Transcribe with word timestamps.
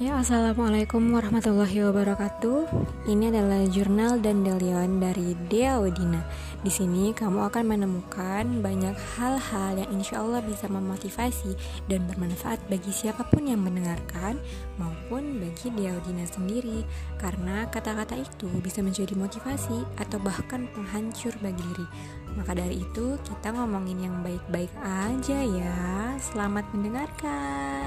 Ya, 0.00 0.16
Assalamualaikum 0.16 1.12
warahmatullahi 1.12 1.84
wabarakatuh. 1.84 2.72
Ini 3.04 3.36
adalah 3.36 3.68
jurnal 3.68 4.16
dan 4.24 4.40
Delion 4.40 4.96
dari 4.96 5.36
Dea 5.52 5.76
Odina. 5.76 6.24
Di 6.64 6.72
sini 6.72 7.12
kamu 7.12 7.44
akan 7.52 7.64
menemukan 7.68 8.64
banyak 8.64 8.96
hal-hal 8.96 9.76
yang 9.76 9.92
insya 9.92 10.24
Allah 10.24 10.40
bisa 10.40 10.72
memotivasi 10.72 11.52
dan 11.92 12.08
bermanfaat 12.08 12.64
bagi 12.72 12.88
siapa 12.88 13.28
pun 13.28 13.44
yang 13.44 13.60
mendengarkan 13.60 14.40
maupun 14.80 15.36
bagi 15.36 15.68
Dea 15.76 15.92
Odina 15.92 16.24
sendiri. 16.24 16.80
Karena 17.20 17.68
kata-kata 17.68 18.16
itu 18.16 18.48
bisa 18.64 18.80
menjadi 18.80 19.12
motivasi 19.12 19.84
atau 20.00 20.16
bahkan 20.16 20.64
penghancur 20.72 21.36
bagi 21.44 21.60
diri. 21.60 21.86
Maka 22.40 22.56
dari 22.56 22.80
itu 22.80 23.20
kita 23.20 23.52
ngomongin 23.52 24.08
yang 24.08 24.16
baik-baik 24.24 24.72
aja 24.80 25.44
ya. 25.44 25.76
Selamat 26.16 26.64
mendengarkan. 26.72 27.79